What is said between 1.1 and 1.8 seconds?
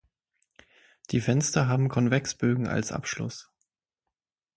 Die Fenster